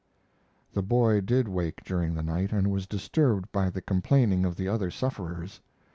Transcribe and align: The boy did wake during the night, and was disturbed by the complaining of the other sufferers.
The 0.73 0.81
boy 0.81 1.21
did 1.21 1.47
wake 1.47 1.83
during 1.83 2.15
the 2.15 2.23
night, 2.23 2.51
and 2.51 2.71
was 2.71 2.87
disturbed 2.87 3.51
by 3.51 3.69
the 3.69 3.83
complaining 3.83 4.45
of 4.45 4.55
the 4.55 4.67
other 4.67 4.89
sufferers. 4.89 5.61